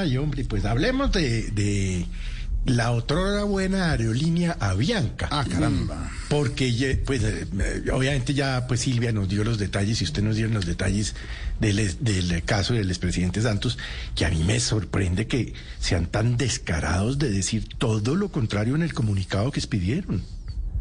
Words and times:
Ay, 0.00 0.16
hombre, 0.16 0.44
pues 0.44 0.64
hablemos 0.64 1.12
de, 1.12 1.50
de 1.50 2.06
la 2.66 2.90
otra 2.90 3.44
buena 3.44 3.92
aerolínea 3.92 4.56
Avianca. 4.58 5.28
Ah, 5.30 5.44
caramba. 5.48 6.10
Porque, 6.28 7.00
pues, 7.06 7.22
eh, 7.22 7.46
obviamente 7.92 8.34
ya, 8.34 8.66
pues 8.66 8.80
Silvia 8.80 9.12
nos 9.12 9.28
dio 9.28 9.44
los 9.44 9.58
detalles 9.58 10.00
y 10.00 10.04
usted 10.04 10.22
nos 10.22 10.36
dio 10.36 10.48
los 10.48 10.66
detalles 10.66 11.14
del, 11.60 11.96
del 12.00 12.42
caso 12.44 12.74
del 12.74 12.88
expresidente 12.88 13.40
Santos, 13.40 13.78
que 14.14 14.24
a 14.24 14.30
mí 14.30 14.42
me 14.42 14.58
sorprende 14.58 15.26
que 15.26 15.54
sean 15.78 16.06
tan 16.06 16.36
descarados 16.36 17.18
de 17.18 17.30
decir 17.30 17.68
todo 17.78 18.16
lo 18.16 18.30
contrario 18.30 18.74
en 18.74 18.82
el 18.82 18.92
comunicado 18.92 19.52
que 19.52 19.60
expidieron. 19.60 20.22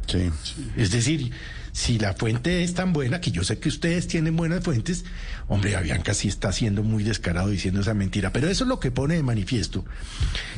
Sí. 0.07 0.29
Es 0.75 0.91
decir, 0.91 1.31
si 1.75 1.99
la 1.99 2.13
fuente 2.13 2.63
es 2.63 2.73
tan 2.73 2.93
buena, 2.93 3.19
que 3.19 3.31
yo 3.31 3.43
sé 3.43 3.59
que 3.59 3.67
ustedes 3.67 4.07
tienen 4.07 4.37
buenas 4.37 4.63
fuentes, 4.63 5.03
hombre, 5.49 5.75
Avianca 5.75 6.13
sí 6.13 6.29
está 6.29 6.53
siendo 6.53 6.83
muy 6.83 7.03
descarado 7.03 7.49
diciendo 7.49 7.81
esa 7.81 7.93
mentira. 7.93 8.31
Pero 8.31 8.47
eso 8.47 8.63
es 8.63 8.69
lo 8.69 8.79
que 8.79 8.91
pone 8.91 9.15
de 9.15 9.23
manifiesto, 9.23 9.83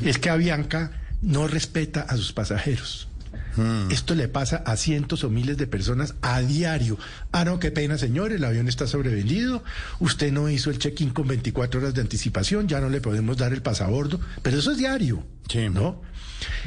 es 0.03 0.19
que 0.19 0.29
Avianca 0.29 0.91
no 1.23 1.47
respeta 1.47 2.01
a 2.01 2.15
sus 2.17 2.33
pasajeros. 2.33 3.07
Esto 3.89 4.13
le 4.15 4.27
pasa 4.27 4.57
a 4.57 4.77
cientos 4.77 5.23
o 5.23 5.29
miles 5.29 5.57
de 5.57 5.67
personas 5.67 6.15
a 6.21 6.41
diario. 6.41 6.97
Ah, 7.31 7.45
no, 7.45 7.59
qué 7.59 7.71
pena, 7.71 7.97
señor, 7.97 8.31
el 8.31 8.43
avión 8.43 8.67
está 8.67 8.87
sobrevendido, 8.87 9.63
usted 9.99 10.31
no 10.31 10.49
hizo 10.49 10.69
el 10.69 10.79
check-in 10.79 11.09
con 11.11 11.27
24 11.27 11.79
horas 11.79 11.93
de 11.93 12.01
anticipación, 12.01 12.67
ya 12.67 12.79
no 12.79 12.89
le 12.89 13.01
podemos 13.01 13.37
dar 13.37 13.53
el 13.53 13.61
pasabordo, 13.61 14.19
pero 14.41 14.59
eso 14.59 14.71
es 14.71 14.77
diario, 14.77 15.23
Sí. 15.49 15.69
¿no? 15.69 16.01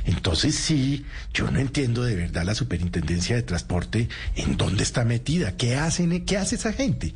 Entonces 0.04 0.54
sí, 0.54 1.04
yo 1.32 1.50
no 1.50 1.60
entiendo 1.60 2.02
de 2.02 2.16
verdad 2.16 2.44
la 2.44 2.54
superintendencia 2.54 3.36
de 3.36 3.42
transporte 3.42 4.08
en 4.34 4.56
dónde 4.56 4.82
está 4.82 5.04
metida, 5.04 5.56
qué 5.56 5.76
hacen, 5.76 6.24
qué 6.24 6.38
hace 6.38 6.56
esa 6.56 6.72
gente, 6.72 7.14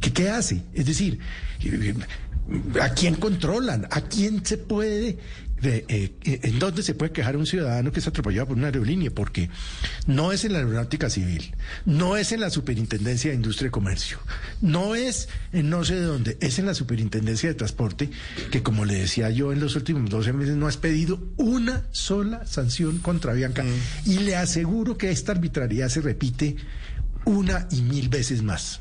qué, 0.00 0.12
qué 0.12 0.30
hace, 0.30 0.62
es 0.72 0.86
decir, 0.86 1.18
¿a 2.80 2.90
quién 2.90 3.14
controlan? 3.16 3.86
¿A 3.90 4.00
quién 4.02 4.44
se 4.44 4.56
puede 4.58 5.18
de, 5.60 5.84
eh, 5.88 6.12
en 6.22 6.58
dónde 6.58 6.82
se 6.82 6.94
puede 6.94 7.12
quejar 7.12 7.36
un 7.36 7.46
ciudadano 7.46 7.92
que 7.92 8.00
es 8.00 8.06
atropellado 8.06 8.48
por 8.48 8.56
una 8.56 8.66
aerolínea, 8.66 9.10
porque 9.10 9.50
no 10.06 10.32
es 10.32 10.44
en 10.44 10.52
la 10.52 10.58
aeronáutica 10.58 11.10
civil, 11.10 11.54
no 11.84 12.16
es 12.16 12.32
en 12.32 12.40
la 12.40 12.50
superintendencia 12.50 13.30
de 13.30 13.36
industria 13.36 13.68
y 13.68 13.70
comercio, 13.70 14.18
no 14.60 14.94
es 14.94 15.28
en 15.52 15.70
no 15.70 15.84
sé 15.84 15.96
de 15.96 16.02
dónde, 16.02 16.38
es 16.40 16.58
en 16.58 16.66
la 16.66 16.74
superintendencia 16.74 17.48
de 17.48 17.54
transporte, 17.54 18.10
que 18.50 18.62
como 18.62 18.84
le 18.84 18.94
decía 18.94 19.30
yo 19.30 19.52
en 19.52 19.60
los 19.60 19.76
últimos 19.76 20.08
12 20.10 20.32
meses 20.32 20.56
no 20.56 20.66
has 20.66 20.76
pedido 20.76 21.20
una 21.36 21.84
sola 21.90 22.46
sanción 22.46 22.98
contra 22.98 23.32
Bianca 23.32 23.64
y 24.06 24.18
le 24.18 24.36
aseguro 24.36 24.96
que 24.96 25.10
esta 25.10 25.32
arbitrariedad 25.32 25.88
se 25.88 26.00
repite 26.00 26.56
una 27.24 27.66
y 27.70 27.82
mil 27.82 28.08
veces 28.08 28.42
más. 28.42 28.80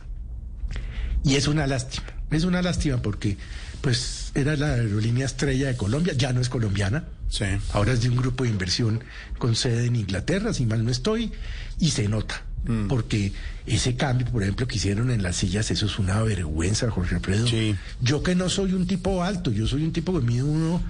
Y 1.23 1.35
es 1.35 1.47
una 1.47 1.67
lástima, 1.67 2.07
es 2.31 2.45
una 2.45 2.61
lástima 2.61 3.01
porque 3.01 3.37
pues 3.81 4.18
era 4.33 4.55
la 4.55 4.73
aerolínea 4.73 5.25
estrella 5.25 5.67
de 5.67 5.77
Colombia, 5.77 6.13
ya 6.13 6.33
no 6.33 6.41
es 6.41 6.49
colombiana. 6.49 7.05
Sí. 7.29 7.45
Ahora 7.73 7.93
es 7.93 8.01
de 8.01 8.09
un 8.09 8.15
grupo 8.17 8.43
de 8.43 8.49
inversión 8.49 9.03
con 9.37 9.55
sede 9.55 9.85
en 9.85 9.95
Inglaterra, 9.95 10.53
si 10.53 10.65
mal 10.65 10.83
no 10.83 10.91
estoy, 10.91 11.31
y 11.79 11.91
se 11.91 12.07
nota. 12.07 12.43
Porque 12.87 13.31
ese 13.65 13.95
cambio, 13.95 14.27
por 14.27 14.43
ejemplo, 14.43 14.67
que 14.67 14.75
hicieron 14.75 15.11
en 15.11 15.23
las 15.23 15.37
sillas, 15.37 15.71
eso 15.71 15.85
es 15.85 15.97
una 15.97 16.21
vergüenza, 16.21 16.91
Jorge 16.91 17.15
Alfredo. 17.15 17.47
Sí. 17.47 17.75
Yo 18.01 18.21
que 18.21 18.35
no 18.35 18.49
soy 18.49 18.73
un 18.73 18.85
tipo 18.85 19.23
alto, 19.23 19.49
yo 19.49 19.65
soy 19.65 19.83
un 19.83 19.93
tipo 19.93 20.13
que 20.19 20.25
mide 20.25 20.43
uno 20.43 20.81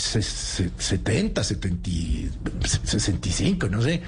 70, 0.00 1.44
70, 1.44 1.90
y- 1.90 2.30
65, 2.84 3.68
no 3.68 3.82
sé. 3.82 4.02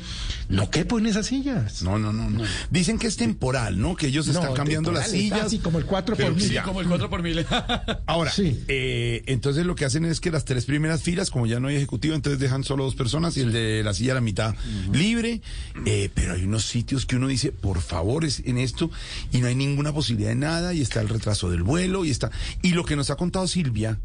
No 0.48 0.68
quepo 0.68 0.98
en 0.98 1.06
esas 1.06 1.26
sillas. 1.26 1.82
No, 1.82 1.98
no, 1.98 2.12
no, 2.12 2.28
no. 2.28 2.42
Dicen 2.70 2.98
que 2.98 3.06
es 3.06 3.16
temporal, 3.16 3.80
¿no? 3.80 3.94
Que 3.94 4.08
ellos 4.08 4.26
No, 4.26 4.32
están 4.32 4.54
cambiando 4.54 4.90
las 4.90 5.08
sillas. 5.10 5.42
Así 5.42 5.58
como 5.60 5.78
el 5.78 5.84
4 5.86 6.16
Pero 6.16 6.32
por 6.32 6.42
mil. 6.42 6.62
Como 6.62 6.80
el 6.80 6.88
4 6.88 7.08
por 7.10 7.22
mil. 7.22 7.46
Ahora, 8.06 8.32
Sí. 8.32 8.64
eh, 8.66 9.22
entonces 9.26 9.64
lo 9.64 9.76
que 9.76 9.84
hacen 9.84 10.04
es 10.04 10.18
que 10.20 10.30
las 10.32 10.44
tres 10.44 10.64
primeras 10.64 11.02
filas, 11.02 11.30
como 11.30 11.46
ya 11.46 11.60
no 11.60 11.68
hay 11.68 11.76
ejecutivo, 11.76 12.14
entonces 12.16 12.40
dejan 12.40 12.64
solo 12.64 12.82
dos 12.84 12.96
personas 12.96 13.36
y 13.36 13.40
el 13.42 13.52
de 13.52 13.82
la 13.84 13.94
silla 13.94 14.12
a 14.12 14.14
la 14.16 14.20
mitad 14.20 14.54
libre. 14.92 15.40
Eh, 15.86 16.10
pero 16.14 16.34
hay 16.34 16.42
unos 16.44 16.64
sitios 16.64 17.06
que 17.06 17.14
uno 17.16 17.28
dice, 17.28 17.52
por 17.52 17.80
favor, 17.80 18.24
es 18.24 18.42
en 18.44 18.58
esto, 18.58 18.90
y 19.32 19.38
no 19.38 19.46
hay 19.46 19.54
ninguna 19.54 19.92
posibilidad 19.92 20.30
de 20.30 20.36
nada, 20.36 20.74
y 20.74 20.80
está 20.80 21.00
el 21.00 21.08
retraso 21.08 21.48
del 21.50 21.62
vuelo, 21.62 22.04
y 22.04 22.10
está. 22.10 22.30
Y 22.62 22.70
lo 22.72 22.84
que 22.84 22.96
nos 22.96 23.10
ha 23.10 23.16
contado 23.16 23.46
Silvia. 23.46 24.00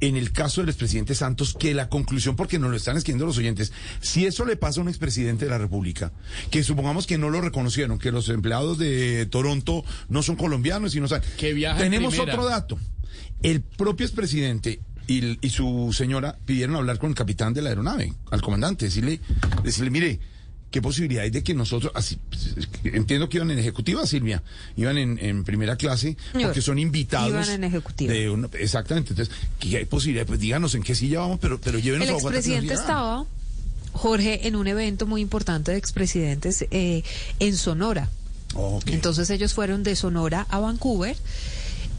En 0.00 0.16
el 0.16 0.30
caso 0.30 0.60
del 0.60 0.70
expresidente 0.70 1.14
Santos, 1.14 1.54
que 1.58 1.74
la 1.74 1.88
conclusión, 1.88 2.36
porque 2.36 2.58
nos 2.58 2.70
lo 2.70 2.76
están 2.76 2.96
escribiendo 2.96 3.26
los 3.26 3.38
oyentes, 3.38 3.72
si 4.00 4.26
eso 4.26 4.44
le 4.44 4.56
pasa 4.56 4.78
a 4.80 4.82
un 4.82 4.88
expresidente 4.88 5.44
de 5.46 5.50
la 5.50 5.58
República, 5.58 6.12
que 6.50 6.62
supongamos 6.62 7.06
que 7.06 7.18
no 7.18 7.30
lo 7.30 7.40
reconocieron, 7.40 7.98
que 7.98 8.12
los 8.12 8.28
empleados 8.28 8.78
de 8.78 9.26
Toronto 9.26 9.84
no 10.08 10.22
son 10.22 10.36
colombianos 10.36 10.94
y 10.94 11.00
no 11.00 11.08
saben. 11.08 11.28
Que 11.36 11.52
Tenemos 11.78 12.14
primera. 12.14 12.34
otro 12.34 12.48
dato. 12.48 12.78
El 13.42 13.62
propio 13.62 14.06
expresidente 14.06 14.80
y, 15.08 15.44
y 15.44 15.50
su 15.50 15.92
señora 15.92 16.38
pidieron 16.44 16.76
hablar 16.76 16.98
con 16.98 17.10
el 17.10 17.16
capitán 17.16 17.52
de 17.54 17.62
la 17.62 17.70
aeronave, 17.70 18.12
al 18.30 18.40
comandante, 18.40 18.84
decirle, 18.84 19.20
decirle, 19.64 19.90
mire, 19.90 20.20
¿qué 20.70 20.82
posibilidad 20.82 21.24
hay 21.24 21.30
de 21.30 21.42
que 21.42 21.54
nosotros, 21.54 21.92
así, 21.94 22.18
pues, 22.28 22.54
entiendo 22.84 23.28
que 23.28 23.38
iban 23.38 23.50
en 23.50 23.58
ejecutiva, 23.58 24.06
Silvia, 24.06 24.42
iban 24.76 24.98
en, 24.98 25.18
en 25.18 25.44
primera 25.44 25.76
clase, 25.76 26.16
porque 26.32 26.60
son 26.62 26.78
invitados. 26.78 27.30
iban 27.30 27.48
en 27.50 27.64
ejecutiva. 27.64 28.12
de 28.12 28.30
una- 28.30 28.48
exactamente, 28.58 29.10
entonces, 29.12 29.34
¿qué 29.58 29.78
hay 29.78 29.84
posibilidad? 29.86 30.26
Pues 30.26 30.40
díganos 30.40 30.74
en 30.74 30.82
qué 30.82 30.94
silla 30.94 31.20
vamos, 31.20 31.38
pero, 31.40 31.60
pero 31.60 31.78
llévenos 31.78 32.08
El 32.08 32.14
expresidente 32.14 32.74
estaba, 32.74 33.24
Jorge, 33.92 34.46
en 34.46 34.56
un 34.56 34.66
evento 34.66 35.06
muy 35.06 35.20
importante 35.22 35.72
de 35.72 35.78
expresidentes 35.78 36.66
eh, 36.70 37.02
en 37.40 37.56
Sonora. 37.56 38.08
Ok. 38.54 38.84
Entonces 38.88 39.28
ellos 39.30 39.54
fueron 39.54 39.82
de 39.82 39.96
Sonora 39.96 40.46
a 40.50 40.58
Vancouver. 40.58 41.16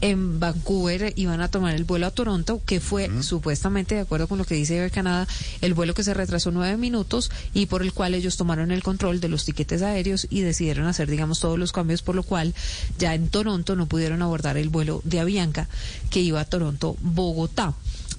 En 0.02 0.40
Vancouver 0.40 1.12
iban 1.16 1.42
a 1.42 1.48
tomar 1.48 1.74
el 1.74 1.84
vuelo 1.84 2.06
a 2.06 2.10
Toronto, 2.10 2.62
que 2.64 2.80
fue 2.80 3.10
supuestamente, 3.22 3.94
de 3.96 4.00
acuerdo 4.00 4.28
con 4.28 4.38
lo 4.38 4.44
que 4.46 4.54
dice 4.54 4.76
Air 4.78 4.90
Canada, 4.90 5.28
el 5.60 5.74
vuelo 5.74 5.92
que 5.92 6.02
se 6.04 6.14
retrasó 6.14 6.50
nueve 6.50 6.78
minutos 6.78 7.30
y 7.52 7.66
por 7.66 7.82
el 7.82 7.92
cual 7.92 8.14
ellos 8.14 8.38
tomaron 8.38 8.70
el 8.70 8.82
control 8.82 9.20
de 9.20 9.28
los 9.28 9.44
tiquetes 9.44 9.82
aéreos 9.82 10.26
y 10.30 10.40
decidieron 10.40 10.86
hacer, 10.86 11.10
digamos, 11.10 11.40
todos 11.40 11.58
los 11.58 11.72
cambios, 11.72 12.00
por 12.00 12.14
lo 12.14 12.22
cual 12.22 12.54
ya 12.98 13.14
en 13.14 13.28
Toronto 13.28 13.76
no 13.76 13.86
pudieron 13.86 14.22
abordar 14.22 14.56
el 14.56 14.70
vuelo 14.70 15.02
de 15.04 15.20
Avianca 15.20 15.68
que 16.08 16.20
iba 16.20 16.40
a 16.40 16.44
Toronto-Bogotá. 16.46 17.74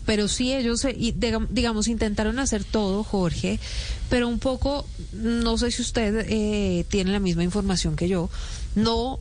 Pero 0.06 0.28
sí 0.28 0.54
ellos, 0.54 0.84
y 0.86 1.14
digam- 1.14 1.48
digamos, 1.50 1.88
intentaron 1.88 2.40
hacer 2.40 2.64
todo, 2.64 3.04
Jorge, 3.04 3.60
pero 4.10 4.28
un 4.28 4.40
poco, 4.40 4.86
no 5.14 5.58
sé 5.58 5.72
si 5.72 5.82
usted 5.82 6.26
eh, 6.28 6.86
tiene 6.90 7.12
la 7.12 7.20
misma 7.20 7.44
información 7.44 7.96
que 7.96 8.08
yo, 8.08 8.30
no 8.76 9.20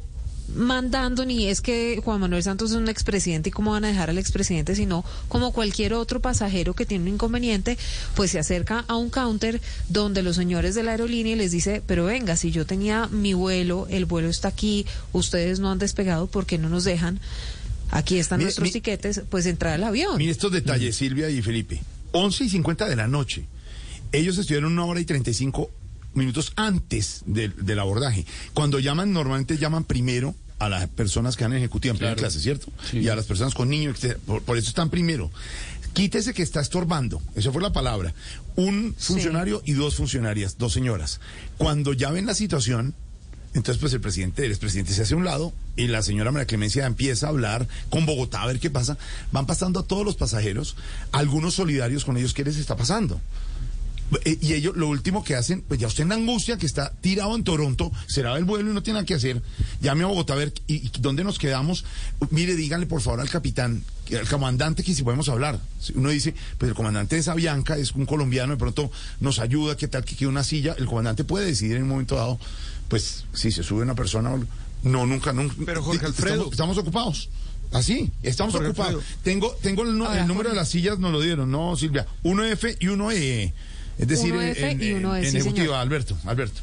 mandando 0.54 1.24
ni 1.24 1.46
es 1.46 1.60
que 1.60 2.00
Juan 2.04 2.20
Manuel 2.20 2.42
Santos 2.42 2.70
es 2.70 2.76
un 2.76 2.88
expresidente 2.88 3.48
y 3.48 3.52
cómo 3.52 3.70
van 3.72 3.84
a 3.84 3.88
dejar 3.88 4.10
al 4.10 4.18
expresidente, 4.18 4.74
sino 4.74 5.04
como 5.28 5.52
cualquier 5.52 5.94
otro 5.94 6.20
pasajero 6.20 6.74
que 6.74 6.86
tiene 6.86 7.04
un 7.08 7.14
inconveniente, 7.14 7.78
pues 8.14 8.30
se 8.32 8.38
acerca 8.38 8.84
a 8.88 8.96
un 8.96 9.10
counter 9.10 9.60
donde 9.88 10.22
los 10.22 10.36
señores 10.36 10.74
de 10.74 10.82
la 10.82 10.92
aerolínea 10.92 11.36
les 11.36 11.50
dice, 11.52 11.82
pero 11.86 12.04
venga, 12.04 12.36
si 12.36 12.50
yo 12.50 12.66
tenía 12.66 13.06
mi 13.08 13.34
vuelo, 13.34 13.86
el 13.90 14.04
vuelo 14.06 14.28
está 14.28 14.48
aquí, 14.48 14.86
ustedes 15.12 15.60
no 15.60 15.70
han 15.70 15.78
despegado, 15.78 16.26
¿por 16.26 16.46
qué 16.46 16.58
no 16.58 16.68
nos 16.68 16.84
dejan? 16.84 17.20
Aquí 17.90 18.18
están 18.18 18.38
Mire, 18.38 18.46
nuestros 18.46 18.66
mi- 18.68 18.72
tiquetes, 18.72 19.22
pues 19.30 19.46
entrar 19.46 19.74
al 19.74 19.84
avión. 19.84 20.16
Mire 20.18 20.30
estos 20.32 20.52
detalles, 20.52 20.94
Silvia 20.96 21.28
y 21.30 21.42
Felipe. 21.42 21.82
11 22.12 22.44
y 22.44 22.48
50 22.48 22.88
de 22.88 22.96
la 22.96 23.08
noche. 23.08 23.44
Ellos 24.12 24.38
estuvieron 24.38 24.72
una 24.72 24.84
hora 24.84 25.00
y 25.00 25.04
35 25.04 25.70
minutos 26.14 26.52
antes 26.56 27.22
del, 27.26 27.54
del 27.64 27.78
abordaje. 27.78 28.26
Cuando 28.54 28.78
llaman, 28.78 29.12
normalmente 29.12 29.58
llaman 29.58 29.84
primero 29.84 30.34
a 30.58 30.68
las 30.68 30.88
personas 30.88 31.36
que 31.36 31.44
han 31.44 31.52
ejecutiva 31.54 31.92
en 31.92 31.98
primera 31.98 32.14
Claro. 32.16 32.28
clase, 32.28 32.40
¿cierto? 32.42 32.70
Sí. 32.90 32.98
Y 32.98 33.08
a 33.08 33.16
las 33.16 33.26
personas 33.26 33.54
con 33.54 33.68
niños, 33.70 33.98
por, 34.26 34.42
por 34.42 34.58
eso 34.58 34.68
están 34.68 34.90
primero. 34.90 35.30
Quítese 35.94 36.34
que 36.34 36.42
está 36.42 36.60
estorbando, 36.60 37.20
esa 37.34 37.50
fue 37.50 37.62
la 37.62 37.72
palabra. 37.72 38.14
Un 38.56 38.94
funcionario 38.98 39.62
y 39.64 39.72
dos 39.72 39.96
funcionarias, 39.96 40.56
dos 40.58 40.72
señoras. 40.72 41.20
Cuando 41.58 41.92
ya 41.94 42.10
ven 42.10 42.26
la 42.26 42.34
situación, 42.34 42.94
entonces, 43.54 43.80
pues 43.80 43.92
el 43.94 44.00
presidente, 44.00 44.44
el 44.44 44.52
expresidente 44.52 44.92
se 44.92 45.02
hace 45.02 45.14
a 45.14 45.16
un 45.16 45.24
lado 45.24 45.52
y 45.74 45.88
la 45.88 46.02
señora 46.02 46.30
María 46.30 46.46
Clemencia 46.46 46.86
empieza 46.86 47.26
a 47.26 47.30
hablar 47.30 47.66
con 47.88 48.06
Bogotá 48.06 48.42
a 48.42 48.46
ver 48.46 48.60
qué 48.60 48.70
pasa. 48.70 48.96
Van 49.32 49.46
pasando 49.46 49.80
a 49.80 49.82
todos 49.82 50.04
los 50.04 50.14
pasajeros, 50.14 50.76
algunos 51.10 51.54
solidarios 51.54 52.04
con 52.04 52.16
ellos, 52.16 52.32
¿qué 52.34 52.44
les 52.44 52.56
está 52.58 52.76
pasando? 52.76 53.20
Eh, 54.24 54.38
Y 54.40 54.54
ellos 54.54 54.76
lo 54.76 54.88
último 54.88 55.22
que 55.24 55.34
hacen, 55.36 55.62
pues 55.62 55.78
ya 55.80 55.86
usted 55.86 56.02
en 56.02 56.08
la 56.10 56.14
angustia 56.16 56.56
que 56.56 56.66
está 56.66 56.92
tirado 57.00 57.34
en 57.36 57.44
Toronto, 57.44 57.92
será 58.08 58.36
el 58.36 58.44
vuelo 58.44 58.70
y 58.70 58.74
no 58.74 58.82
tiene 58.82 58.98
nada 58.98 59.06
que 59.06 59.14
hacer, 59.14 59.40
llame 59.80 60.04
a 60.04 60.06
Bogotá 60.08 60.32
a 60.32 60.36
ver 60.36 60.52
y, 60.66 60.86
y 60.86 60.90
dónde 61.00 61.22
nos 61.24 61.38
quedamos. 61.38 61.84
Mire, 62.30 62.54
díganle 62.56 62.86
por 62.86 63.00
favor 63.00 63.20
al 63.20 63.28
capitán, 63.30 63.84
al 64.18 64.28
comandante 64.28 64.82
que 64.82 64.94
si 64.94 65.02
podemos 65.02 65.28
hablar. 65.28 65.60
Si 65.80 65.92
Uno 65.96 66.10
dice, 66.10 66.34
pues 66.58 66.68
el 66.68 66.74
comandante 66.74 67.14
de 67.14 67.20
esa 67.20 67.34
Bianca 67.34 67.76
es 67.76 67.92
un 67.92 68.06
colombiano, 68.06 68.52
de 68.54 68.58
pronto 68.58 68.90
nos 69.20 69.38
ayuda, 69.38 69.76
qué 69.76 69.86
tal 69.88 70.04
que 70.04 70.16
quede 70.16 70.28
una 70.28 70.42
silla. 70.44 70.74
El 70.78 70.86
comandante 70.86 71.22
puede 71.24 71.46
decidir 71.46 71.76
en 71.76 71.82
un 71.84 71.88
momento 71.90 72.16
dado, 72.16 72.38
pues 72.88 73.24
si 73.32 73.52
se 73.52 73.62
sube 73.62 73.82
una 73.82 73.94
persona, 73.94 74.32
o- 74.34 74.44
no, 74.82 75.06
nunca, 75.06 75.32
nunca. 75.32 75.54
Pero, 75.64 75.82
Jorge 75.82 75.98
Estamos- 76.06 76.16
Alfredo. 76.18 76.48
Estamos, 76.50 76.78
ocupados. 76.78 77.28
Así, 77.72 78.10
estamos 78.24 78.52
Jorge 78.54 78.70
ocupados. 78.70 78.94
Alfredo. 78.96 79.18
Tengo, 79.22 79.54
tengo 79.62 79.82
el, 79.84 79.90
el 80.18 80.26
número 80.26 80.48
de 80.50 80.56
las 80.56 80.68
sillas, 80.70 80.98
nos 80.98 81.12
lo 81.12 81.20
dieron, 81.20 81.50
¿no, 81.50 81.76
Silvia? 81.76 82.06
Uno 82.24 82.44
F 82.44 82.76
y 82.80 82.88
uno 82.88 83.12
E. 83.12 83.52
Es 84.00 84.08
decir, 84.08 84.32
Uno 84.32 84.42
en, 84.42 84.48
F 84.48 84.70
en- 84.70 84.82
y 84.82 84.92
uno 84.92 85.16
en 85.16 85.22
sí, 85.30 85.36
ejecutiva, 85.36 85.64
señor. 85.64 85.80
Alberto, 85.80 86.16
Alberto. 86.24 86.60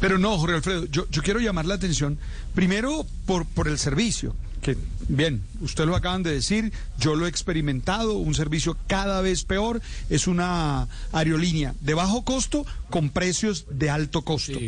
Pero 0.00 0.16
no, 0.18 0.38
Jorge 0.38 0.56
Alfredo, 0.56 0.86
yo, 0.86 1.08
yo 1.10 1.22
quiero 1.22 1.40
llamar 1.40 1.66
la 1.66 1.74
atención, 1.74 2.18
primero 2.54 3.04
por, 3.26 3.46
por 3.46 3.66
el 3.66 3.78
servicio. 3.78 4.36
que 4.62 4.76
bien, 5.08 5.42
usted 5.60 5.86
lo 5.86 5.96
acaban 5.96 6.22
de 6.22 6.32
decir, 6.32 6.72
yo 7.00 7.16
lo 7.16 7.26
he 7.26 7.28
experimentado, 7.28 8.12
un 8.18 8.34
servicio 8.34 8.76
cada 8.86 9.20
vez 9.22 9.42
peor, 9.44 9.80
es 10.08 10.26
una 10.28 10.86
aerolínea 11.12 11.74
de 11.80 11.94
bajo 11.94 12.22
costo 12.22 12.64
con 12.90 13.10
precios 13.10 13.66
de 13.70 13.90
alto 13.90 14.22
costo. 14.22 14.58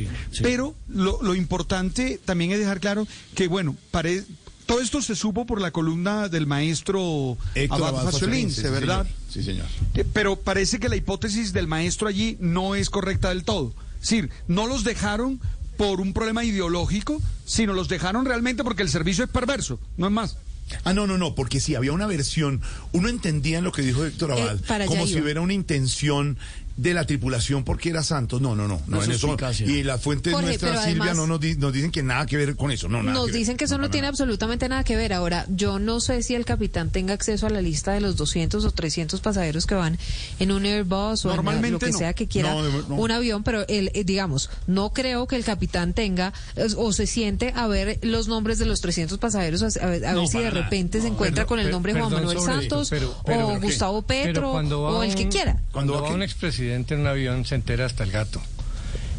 Pero 0.43 0.75
lo, 0.89 1.23
lo, 1.23 1.35
importante 1.37 2.19
también 2.25 2.51
es 2.53 2.59
dejar 2.59 2.81
claro 2.81 3.07
que, 3.37 3.47
bueno, 3.47 3.77
pare, 3.93 4.25
todo 4.71 4.81
esto 4.81 5.03
se 5.03 5.17
supo 5.17 5.47
por 5.47 5.61
la 5.61 5.73
columna 5.73 6.29
del 6.29 6.47
maestro 6.47 7.37
Abad 7.71 8.05
Faciolince, 8.05 8.71
¿verdad? 8.71 9.05
Sí, 9.29 9.43
señor. 9.43 9.67
Pero 10.13 10.37
parece 10.37 10.79
que 10.79 10.89
la 10.89 10.95
hipótesis 10.95 11.53
del 11.53 11.67
maestro 11.67 12.07
allí 12.07 12.37
no 12.39 12.77
es 12.77 12.89
correcta 12.89 13.31
del 13.31 13.43
todo. 13.43 13.75
Es 13.95 14.09
decir, 14.09 14.31
no 14.47 14.69
los 14.69 14.85
dejaron 14.85 15.41
por 15.77 16.01
un 16.01 16.13
problema 16.13 16.45
ideológico, 16.45 17.21
sino 17.45 17.73
los 17.73 17.89
dejaron 17.89 18.25
realmente 18.25 18.63
porque 18.63 18.83
el 18.83 18.91
servicio 18.91 19.25
es 19.25 19.31
perverso, 19.31 19.81
no 19.97 20.07
es 20.07 20.13
más. 20.13 20.37
Ah, 20.85 20.95
no, 20.95 21.09
no, 21.09 21.19
no, 21.19 21.35
porque 21.35 21.59
si 21.59 21.75
había 21.75 21.93
una 21.93 22.07
versión, 22.07 22.63
uno 22.93 23.09
entendía 23.09 23.59
en 23.59 23.65
lo 23.65 23.73
que 23.73 23.83
dijo 23.83 24.05
Héctor 24.05 24.31
Abad, 24.31 24.61
Eh, 24.83 24.87
como 24.87 25.09
si 25.09 25.21
hubiera 25.21 25.41
una 25.41 25.53
intención 25.53 26.39
de 26.81 26.95
la 26.95 27.05
tripulación 27.07 27.63
porque 27.65 27.91
era 27.91 28.03
Santos. 28.03 28.41
No, 28.41 28.55
no, 28.57 28.67
no, 28.67 28.81
no, 28.87 29.03
en 29.05 29.11
eso. 29.13 29.37
Y 29.67 29.83
las 29.83 30.01
fuentes 30.01 30.33
Jorge, 30.33 30.47
nuestras, 30.49 30.85
Silvia, 30.85 31.13
no 31.15 31.27
nos, 31.27 31.39
di- 31.41 31.57
nos 31.57 31.73
dicen 31.73 31.91
que 31.91 32.03
nada 32.03 32.25
que 32.27 32.37
ver 32.39 32.57
con 32.57 32.71
eso. 32.71 32.89
No, 32.89 33.03
nada 33.03 33.13
Nos 33.15 33.27
que 33.27 33.33
ver. 33.33 33.39
dicen 33.41 33.57
que 33.57 33.65
eso 33.67 33.77
no, 33.77 33.91
tiene 33.91 34.03
nada. 34.07 34.11
absolutamente 34.11 34.69
nada 34.69 34.83
que 34.83 34.97
ver. 34.97 35.13
Ahora, 35.13 35.45
yo 35.49 35.79
no 35.79 36.01
sé 36.01 36.23
si 36.23 36.35
el 36.35 36.45
capitán 36.47 36.91
tenga 36.91 37.13
acceso 37.13 37.47
a 37.47 37.51
la 37.51 37.61
lista 37.61 37.93
de 37.93 38.01
los 38.01 38.17
200 38.17 38.65
o 38.65 38.71
300 38.71 39.21
pasajeros 39.21 39.67
que 39.67 39.75
van 39.75 39.99
en 40.39 40.53
un 40.53 40.65
Airbus 40.65 41.27
o 41.27 41.31
en 41.35 41.73
lo 41.73 41.79
que 41.79 41.91
no. 41.91 41.99
sea 41.99 42.15
que 42.15 42.27
quiera 42.29 42.55
No, 42.55 42.63
de- 42.63 42.73
no. 42.89 42.95
un 42.95 43.11
avión, 43.11 43.43
pero 43.43 43.67
el, 43.69 43.91
eh, 43.95 44.05
digamos, 44.05 44.49
no 44.67 44.93
creo 44.95 45.27
que 45.27 45.37
el 45.37 45.45
capitán 45.45 45.93
tenga 45.93 46.33
o 46.77 46.93
se 46.93 47.07
siente 47.07 47.53
a 47.55 47.67
ver 47.67 47.99
los 48.03 48.27
nombres 48.29 48.59
de 48.59 48.65
los 48.65 48.81
300 48.81 49.19
pasajeros, 49.19 49.63
a, 49.77 49.87
ver, 49.87 50.07
a 50.07 50.15
ver 50.15 50.29
si 50.29 50.39
de 50.39 50.45
nada. 50.45 50.63
repente 50.63 51.01
se 51.03 51.09
encuentra 51.09 51.45
con 51.47 51.59
el 51.59 51.71
nombre 51.71 51.93
Juan 51.93 52.09
perdón 52.09 52.25
Manuel 52.27 52.41
Santos 52.41 52.91
esto, 52.93 52.97
pero- 52.97 53.17
pero- 53.27 53.49
o. 53.49 53.61
Gustavo 53.61 54.01
Petro 54.03 54.53
o 54.53 55.03
el 55.03 55.15
que 55.15 55.29
quiera. 55.29 55.61
Cuando 55.73 55.93
¿Cuándo 55.93 56.09
va 56.09 56.15
un 56.15 56.23
expresidente 56.23 56.70
en 56.75 57.01
un 57.01 57.07
avión 57.07 57.45
se 57.45 57.55
entera 57.55 57.87
hasta 57.87 58.05
el 58.05 58.11
gato. 58.11 58.41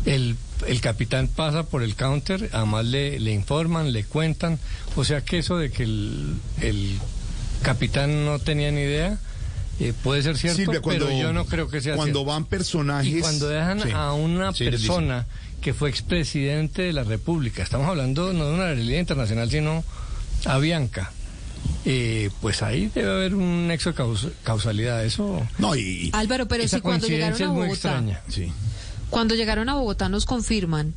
El, 0.06 0.36
el 0.68 0.82
capitán 0.82 1.28
pasa 1.28 1.64
por 1.64 1.84
el 1.84 1.96
counter, 1.96 2.50
además 2.54 2.86
le, 2.86 3.20
le 3.20 3.32
informan, 3.34 3.94
le 3.94 4.04
cuentan. 4.04 4.58
O 4.96 5.04
sea 5.04 5.22
que 5.22 5.38
eso 5.40 5.58
de 5.58 5.72
que 5.72 5.84
el, 5.84 6.36
el 6.62 6.98
capitán 7.62 8.26
no 8.26 8.40
tenía 8.40 8.72
ni 8.72 8.82
idea 8.82 9.18
eh, 9.80 9.94
puede 10.04 10.22
ser 10.24 10.38
cierto, 10.38 10.58
Silvia, 10.58 10.82
cuando, 10.82 11.06
pero 11.08 11.18
yo 11.20 11.34
no 11.34 11.46
creo 11.46 11.68
que 11.68 11.82
sea 11.82 11.96
Cuando 11.96 12.20
cierto. 12.20 12.26
van 12.32 12.46
personajes. 12.46 13.12
Y 13.14 13.20
cuando 13.20 13.48
dejan 13.50 13.82
Sí. 13.82 13.90
a 13.94 14.14
una 14.14 14.54
Sí, 14.54 14.66
persona 14.66 15.26
que 15.62 15.74
fue 15.74 15.90
expresidente 15.90 16.82
de 16.84 16.94
la 16.94 17.04
República, 17.04 17.62
estamos 17.64 17.88
hablando 17.88 18.34
no 18.34 18.48
de 18.48 18.54
una 18.54 18.66
aerolínea 18.66 19.00
internacional, 19.00 19.50
sino 19.50 19.84
a 20.46 20.58
Bianca, 20.58 21.12
eh, 21.86 22.30
pues 22.42 22.62
ahí 22.62 22.92
debe 22.94 23.10
haber 23.12 23.36
un 23.36 23.68
nexo 23.68 23.92
de 23.92 23.96
caus- 23.96 24.32
causalidad. 24.44 25.04
Eso. 25.06 25.42
No, 25.58 25.76
y. 25.76 26.10
Álvaro, 26.14 26.48
pero 26.48 26.64
esa 26.64 26.78
si 26.78 26.82
cuando 26.82 27.08
llegaron 27.08 27.42
a 27.42 27.46
es 27.46 27.50
muy 27.50 27.56
Bogotá, 27.68 27.74
extraña. 27.74 28.22
Sí. 28.30 28.52
Cuando 29.10 29.36
llegaron 29.36 29.68
a 29.70 29.76
Bogotá 29.76 30.08
nos 30.10 30.26
confirman 30.26 30.94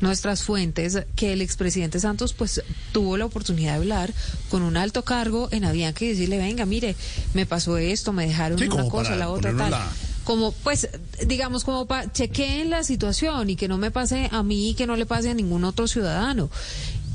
nuestras 0.00 0.42
fuentes 0.42 0.98
que 1.14 1.32
el 1.32 1.40
expresidente 1.40 2.00
Santos 2.00 2.34
pues 2.34 2.62
tuvo 2.92 3.16
la 3.16 3.24
oportunidad 3.24 3.72
de 3.72 3.78
hablar 3.78 4.12
con 4.50 4.60
un 4.62 4.76
alto 4.76 5.02
cargo 5.06 5.48
en 5.52 5.64
Avianca 5.64 6.04
y 6.04 6.08
decirle, 6.08 6.36
venga, 6.36 6.66
mire, 6.66 6.94
me 7.32 7.46
pasó 7.46 7.78
esto, 7.78 8.12
me 8.12 8.26
dejaron 8.26 8.58
Sí, 8.58 8.66
una 8.68 8.88
cosa, 8.90 9.16
la 9.16 9.30
otra, 9.30 9.56
tal. 9.56 9.70
la- 9.70 9.88
Como, 10.24 10.50
pues, 10.52 10.88
digamos, 11.26 11.62
como 11.64 11.86
para 11.86 12.12
chequeen 12.12 12.68
la 12.68 12.82
situación 12.82 13.48
y 13.48 13.54
que 13.56 13.68
no 13.68 13.78
me 13.78 13.90
pase 13.92 14.28
a 14.32 14.42
mí 14.42 14.70
y 14.70 14.74
que 14.74 14.86
no 14.86 14.96
le 14.96 15.06
pase 15.06 15.30
a 15.30 15.34
ningún 15.34 15.62
otro 15.64 15.86
ciudadano. 15.88 16.50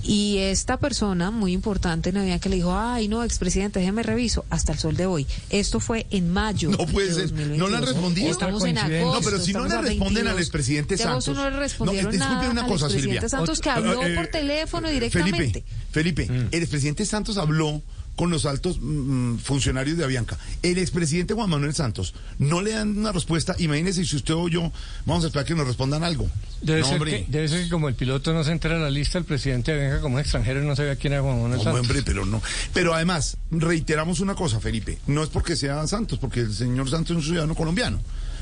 Y 0.04 0.38
esta 0.38 0.78
persona 0.78 1.32
muy 1.32 1.54
importante 1.54 2.10
en 2.10 2.18
Avianca 2.18 2.50
le 2.50 2.56
dijo, 2.56 2.76
ay, 2.76 3.08
no, 3.08 3.24
expresidente, 3.24 3.80
déjeme 3.80 4.04
reviso, 4.04 4.46
hasta 4.50 4.74
el 4.74 4.80
sol 4.80 4.96
de 4.96 5.06
hoy. 5.06 5.28
Esto 5.50 5.80
fue 5.80 6.08
en 6.12 6.32
mayo. 6.32 6.70
No 6.70 6.86
puede 6.86 7.08
de 7.08 7.14
ser. 7.14 7.24
2022. 7.30 7.58
¿No 7.60 7.70
le 7.70 7.78
han 7.78 7.86
respondido? 7.86 8.32
Estamos 8.32 8.64
en 8.66 8.78
agosto. 8.78 9.14
No, 9.14 9.22
pero 9.22 9.40
si 9.40 9.54
no 9.54 9.68
le 9.68 9.78
responden 9.78 10.14
22. 10.14 10.34
al 10.34 10.40
expresidente 10.40 10.98
Santos. 10.98 11.36
no 11.36 11.50
le 11.50 11.58
respondieron 11.58 12.18
No, 12.18 12.26
nada 12.26 12.50
una 12.50 12.66
cosa, 12.68 12.86
al 12.86 12.92
expresidente 12.92 13.02
Silvia. 13.02 13.30
Santos 13.30 13.60
que 13.60 13.70
habló 13.70 14.04
eh, 14.04 14.16
por 14.16 14.28
teléfono 14.28 14.90
directamente. 14.90 15.64
Felipe, 15.92 16.26
Felipe, 16.26 16.48
el 16.52 16.62
expresidente 16.62 17.06
Santos 17.06 17.38
habló 17.38 17.82
con 18.16 18.30
los 18.30 18.46
altos 18.46 18.78
mm, 18.82 19.38
funcionarios 19.38 19.98
de 19.98 20.04
Avianca. 20.04 20.38
El 20.62 20.78
expresidente 20.78 21.34
Juan 21.34 21.50
Manuel 21.50 21.74
Santos 21.74 22.14
no 22.40 22.62
le 22.62 22.72
dan 22.72 22.98
una 22.98 23.12
respuesta. 23.12 23.56
Imagínese 23.60 24.06
si 24.06 24.16
usted 24.16 24.34
o 24.34 24.48
yo 24.48 24.72
vamos 25.06 25.24
a 25.24 25.28
esperar 25.28 25.46
que 25.46 25.56
nos 25.56 25.66
respondan 25.68 26.04
algo. 26.04 26.30
Debe, 26.62 26.82
No, 26.82 26.88
ser 26.88 27.02
que, 27.04 27.26
debe 27.28 27.48
ser 27.48 27.64
que 27.64 27.70
como 27.70 27.88
el 27.90 27.96
piloto 27.96 28.34
no 28.34 28.44
se 28.44 28.52
entera 28.52 28.76
de 28.76 28.82
la 28.82 28.90
lista, 28.90 29.18
el 29.18 29.24
presidente 29.26 29.72
de 29.72 29.80
Benja 29.80 30.02
como 30.02 30.20
extranjero 30.20 30.62
y 30.62 30.66
no 30.68 30.76
sabía 30.76 30.96
quién 30.96 31.14
era 31.14 31.22
Juan 31.24 31.42
Manuel 31.42 31.58
No, 31.58 31.64
Santos. 31.64 31.82
hombre, 31.82 32.04
pero 32.04 32.26
no. 32.26 32.42
Pero 32.74 32.94
además, 32.94 33.38
reiteramos 33.50 34.20
una 34.20 34.36
cosa, 34.36 34.60
Felipe. 34.60 35.00
No 35.08 35.24
es 35.24 35.30
porque 35.30 35.56
sea 35.56 35.88
Santos, 35.88 36.20
porque 36.20 36.42
el 36.42 36.54
señor 36.54 36.90
Santos 36.90 37.12
es 37.12 37.18
un 37.18 37.24
ciudadano 37.24 37.56
colombiano. 37.56 38.00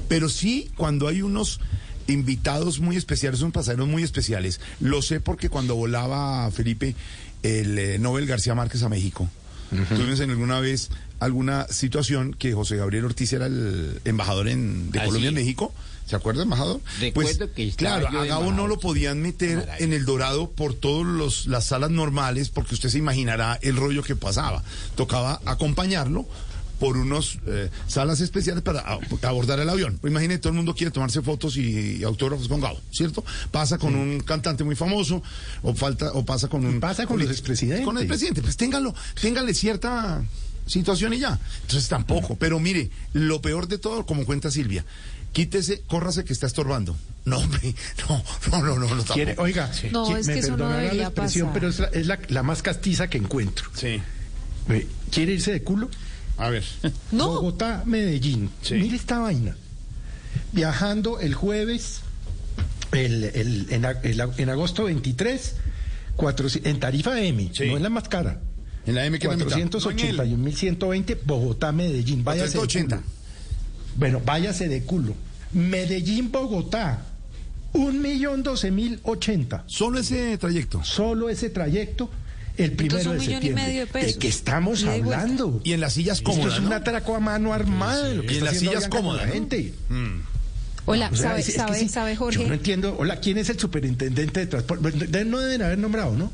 Pero 0.10 0.27
sí, 0.27 0.71
cuando 0.75 1.07
hay 1.07 1.21
unos 1.21 1.60
invitados 2.07 2.80
muy 2.80 2.95
especiales, 2.98 3.42
unos 3.42 3.54
pasajeros 3.54 3.88
muy 3.88 4.04
especiales. 4.04 4.60
Lo 4.80 5.01
sé 5.01 5.19
porque 5.19 5.50
cuando 5.50 5.75
volaba 5.75 6.50
Felipe 6.51 6.95
el 7.44 7.77
eh, 7.80 8.00
Nobel 8.00 8.25
García 8.25 8.56
Márquez 8.56 8.83
a 8.83 8.89
México, 8.89 9.30
tuvimos 9.69 10.19
en 10.19 10.31
alguna 10.31 10.60
vez 10.60 10.89
alguna 11.19 11.68
situación 11.68 12.33
que 12.33 12.54
José 12.54 12.77
Gabriel 12.77 13.06
Ortiz 13.06 13.33
era 13.33 13.45
el 13.45 14.00
embajador 14.06 14.48
en, 14.48 14.92
de 14.92 15.00
Así 15.00 15.07
Colombia 15.07 15.30
en. 15.30 15.36
México. 15.36 15.74
¿Se 16.06 16.16
acuerda, 16.16 16.42
embajador? 16.42 16.81
Pues, 17.13 17.38
Recuerdo 17.38 17.54
que 17.54 17.68
estaba 17.68 18.00
claro, 18.00 18.19
a 18.19 18.25
Gabo 18.25 18.51
no 18.51 18.66
lo 18.68 18.80
podían 18.80 19.21
meter 19.21 19.57
Maravilla. 19.57 19.77
en 19.86 19.94
el 19.94 20.06
Dorado 20.06 20.50
por 20.50 20.74
todas 20.74 21.45
las 21.45 21.66
salas 21.68 21.92
normales, 21.92 22.50
porque 22.50 22.74
usted 22.74 22.89
se 22.89 22.98
imaginará 22.98 23.60
el 23.62 23.75
rollo 23.75 24.01
que 24.01 24.16
pasaba. 24.16 24.63
Tocaba 24.95 25.39
acompañarlo 25.45 26.25
por 26.80 26.98
unas 26.98 27.38
salas 27.88 28.22
especiales 28.22 28.64
para 28.64 28.80
a- 28.80 29.00
abordar 29.24 29.60
el 29.60 29.70
avión. 29.70 29.98
Pues 30.00 30.12
imagine, 30.12 30.38
todo 30.38 30.50
el 30.52 30.56
mundo 30.58 30.74
quiere 30.74 30.92
tomarse 30.92 31.22
fotos 31.22 31.58
y, 31.58 31.98
y 31.98 32.04
autógrafos 32.04 32.48
con 32.48 32.62
Gabo, 32.62 32.80
¿cierto? 32.92 33.24
Pasa 33.52 33.78
con 33.78 33.96
un 33.96 34.22
cantante 34.22 34.64
muy 34.64 34.76
famoso, 34.76 35.22
o 35.62 35.74
falta, 35.76 36.12
o 36.14 36.26
pasa 36.26 36.48
con 36.48 36.66
un 36.66 36.80
Pasa 36.80 37.06
con 37.06 37.18
los 37.18 37.26
político. 37.26 37.31
expresidentes. 37.34 37.86
Con 37.86 37.98
el 37.98 38.08
presidente, 38.08 38.42
pues 38.42 38.56
téngalo, 38.58 38.96
téngale 39.22 39.54
cierta 39.54 40.24
situación 40.66 41.14
y 41.14 41.20
ya. 41.20 41.40
Entonces 41.64 41.90
tampoco. 41.90 42.36
Pero 42.38 42.60
mire, 42.60 42.90
lo 43.14 43.42
peor 43.42 43.68
de 43.68 43.78
todo, 43.78 44.06
como 44.06 44.26
cuenta 44.26 44.50
Silvia, 44.52 44.86
quítese, 45.34 45.81
córrase 45.88 46.24
que 46.24 46.34
está 46.34 46.48
estorbando. 46.48 46.96
No, 47.26 47.40
no, 48.10 48.24
no, 48.52 48.62
no, 48.64 48.76
no, 48.80 48.96
no 48.96 49.04
Quiere- 49.04 49.36
oiga, 49.38 49.70
No, 49.92 50.06
qui- 50.08 50.18
es 50.18 50.28
me 50.28 50.34
que 50.34 50.40
eso 50.40 50.50
no 50.52 50.56
perdonará 50.58 50.81
debería 50.84 51.02
la 51.04 51.08
expresión, 51.10 51.48
pasar. 51.50 51.60
pero 51.62 51.70
es, 51.72 51.80
la, 51.80 51.88
es 51.88 52.08
la- 52.08 52.20
la 52.30 52.44
más 52.44 52.62
castiza 52.62 53.10
que 53.10 53.18
encuentro. 53.18 53.70
Sí. 53.74 54.00
Eh, 54.70 54.88
¿Quiere 55.12 55.34
irse 55.34 55.52
de 55.52 55.64
culo? 55.64 55.90
A 56.39 56.50
ver. 56.50 56.63
No, 57.12 57.27
Bogotá, 57.27 57.83
Medellín. 57.86 58.49
Sí. 58.61 58.75
Mire 58.75 58.95
esta 58.95 59.19
vaina. 59.19 59.56
Viajando 60.52 61.19
el 61.19 61.33
jueves, 61.35 62.02
el, 62.92 63.23
el- 63.25 63.68
en, 63.69 63.85
el 63.85 64.21
en 64.37 64.49
agosto 64.49 64.85
23, 64.85 65.56
cuatro- 66.16 66.47
en 66.64 66.80
tarifa 66.80 67.19
M, 67.21 67.52
Sí. 67.54 67.68
no 67.68 67.75
es 67.78 67.83
la 67.83 67.90
más 67.90 68.07
cara. 68.09 68.40
En 68.85 68.95
la 68.95 69.06
M 69.06 69.19
que 69.19 69.28
es 69.28 69.31
la 69.37 69.37
mitad. 69.45 69.57
481.120, 69.57 71.18
Bogotá, 71.25 71.71
Medellín. 71.71 72.23
Váyase 72.23 72.54
de 72.54 72.57
480. 72.59 72.95
culo. 72.97 73.07
Bueno, 73.97 74.21
váyase 74.25 74.68
de 74.69 74.83
culo. 74.83 75.14
Medellín, 75.54 76.31
Bogotá, 76.31 77.06
1.012.080. 77.73 79.64
Solo 79.68 79.99
ese 79.99 80.37
trayecto. 80.37 80.83
Solo 80.83 81.30
ese 81.30 81.49
trayecto, 81.49 82.09
el 82.63 82.71
primero 82.73 83.11
un 83.11 83.18
de 83.18 83.23
y 83.23 83.28
septiembre. 83.28 83.63
medio 83.66 83.80
de 83.81 83.87
pesos. 83.87 84.18
qué 84.18 84.28
estamos 84.28 84.81
y 84.83 84.87
hablando? 84.87 85.61
Y 85.63 85.73
en 85.73 85.80
las 85.81 85.94
sillas 85.94 86.18
Esto 86.18 86.31
cómodas, 86.31 86.54
es 86.56 86.59
un 86.59 86.69
¿no? 86.69 86.75
atraco 86.75 87.16
a 87.16 87.19
mano 87.19 87.54
armada. 87.54 88.04
de 88.07 88.16
lo 88.16 88.21
que 88.23 88.33
Y 88.33 88.37
en 88.37 88.45
las 88.45 88.57
sillas 88.57 88.87
cómodas, 88.87 89.21
la 89.21 89.28
¿no? 89.28 89.33
gente. 89.33 89.73
hola, 90.85 91.09
O 91.11 91.16
sea, 91.16 91.30
¿sabe, 91.30 91.39
es- 91.42 91.47
es 91.49 91.54
que 91.56 91.59
sabe, 91.59 91.80
sí, 91.80 91.89
sabe, 91.89 92.13
Yo 92.13 92.19
no 92.19 92.25
Jorge? 92.25 92.54
entiendo. 92.54 92.95
Hola, 92.99 93.19
¿quién 93.19 93.37
es 93.37 93.49
el 93.49 93.59
superintendente 93.59 94.39
de 94.42 94.47
transporte? 94.47 95.25
No 95.25 95.39
deben 95.39 95.61
haber 95.61 95.78
nombrado, 95.78 96.16
¿no? 96.16 96.31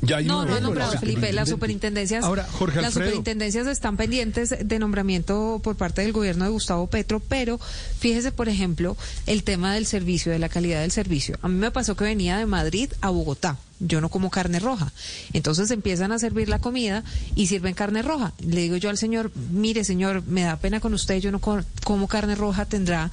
Ya 0.00 0.18
hay 0.18 0.26
No, 0.26 0.44
no 0.44 0.60
nombrado, 0.60 0.94
la 0.94 1.00
Felipe. 1.00 1.32
Las 1.32 1.48
superintendencia. 1.48 2.20
superintendencias, 2.20 2.24
Ahora, 2.24 2.46
Jorge 2.58 2.80
las 2.80 2.94
superintendencias 2.94 3.66
están 3.66 3.96
pendientes 3.96 4.54
de 4.62 4.78
nombramiento 4.78 5.60
por 5.62 5.76
parte 5.76 6.02
del 6.02 6.12
gobierno 6.12 6.44
de 6.44 6.50
Gustavo 6.50 6.86
Petro, 6.86 7.20
pero 7.20 7.58
fíjese, 7.98 8.30
por 8.30 8.48
ejemplo, 8.48 8.96
el 9.26 9.42
tema 9.42 9.74
del 9.74 9.86
servicio, 9.86 10.30
de 10.30 10.38
la 10.38 10.48
calidad 10.48 10.80
del 10.82 10.92
servicio. 10.92 11.36
A 11.42 11.48
mí 11.48 11.56
me 11.56 11.70
pasó 11.70 11.96
que 11.96 12.04
venía 12.04 12.36
de 12.38 12.46
Madrid 12.46 12.90
a 13.00 13.10
Bogotá. 13.10 13.56
Yo 13.80 14.00
no 14.00 14.08
como 14.08 14.28
carne 14.30 14.58
roja. 14.58 14.92
Entonces 15.32 15.70
empiezan 15.70 16.10
a 16.10 16.18
servir 16.18 16.48
la 16.48 16.58
comida 16.58 17.04
y 17.36 17.46
sirven 17.46 17.74
carne 17.74 18.02
roja. 18.02 18.32
Le 18.40 18.62
digo 18.62 18.76
yo 18.76 18.90
al 18.90 18.98
señor, 18.98 19.30
mire 19.52 19.84
señor, 19.84 20.24
me 20.26 20.42
da 20.42 20.56
pena 20.56 20.80
con 20.80 20.94
usted, 20.94 21.18
yo 21.20 21.30
no 21.30 21.38
co- 21.40 21.60
como 21.84 22.08
carne 22.08 22.34
roja, 22.34 22.64
tendrá 22.64 23.10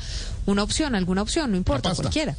una 0.47 0.63
opción, 0.63 0.95
alguna 0.95 1.21
opción, 1.21 1.51
no 1.51 1.57
importa, 1.57 1.93
cualquiera. 1.93 2.35